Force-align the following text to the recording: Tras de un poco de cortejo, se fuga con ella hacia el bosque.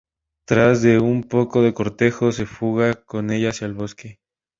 Tras 0.47 0.81
de 0.81 0.97
un 0.97 1.21
poco 1.21 1.61
de 1.61 1.75
cortejo, 1.75 2.31
se 2.31 2.47
fuga 2.47 3.03
con 3.03 3.29
ella 3.29 3.49
hacia 3.49 3.67
el 3.67 3.75
bosque. 3.75 4.19